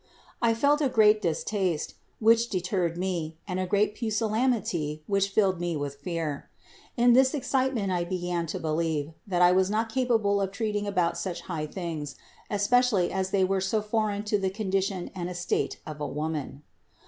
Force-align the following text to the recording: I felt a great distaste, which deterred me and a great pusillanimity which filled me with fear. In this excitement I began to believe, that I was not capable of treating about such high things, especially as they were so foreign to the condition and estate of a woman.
I 0.41 0.55
felt 0.55 0.81
a 0.81 0.89
great 0.89 1.21
distaste, 1.21 1.93
which 2.17 2.49
deterred 2.49 2.97
me 2.97 3.37
and 3.47 3.59
a 3.59 3.67
great 3.67 3.93
pusillanimity 3.93 5.03
which 5.05 5.29
filled 5.29 5.59
me 5.59 5.77
with 5.77 6.01
fear. 6.01 6.49
In 6.97 7.13
this 7.13 7.35
excitement 7.35 7.91
I 7.91 8.03
began 8.03 8.47
to 8.47 8.59
believe, 8.59 9.11
that 9.27 9.43
I 9.43 9.51
was 9.51 9.69
not 9.69 9.89
capable 9.93 10.41
of 10.41 10.51
treating 10.51 10.87
about 10.87 11.19
such 11.19 11.41
high 11.41 11.67
things, 11.67 12.15
especially 12.49 13.11
as 13.11 13.29
they 13.29 13.43
were 13.43 13.61
so 13.61 13.79
foreign 13.79 14.23
to 14.23 14.39
the 14.39 14.49
condition 14.49 15.11
and 15.13 15.29
estate 15.29 15.79
of 15.85 16.01
a 16.01 16.07
woman. 16.07 16.63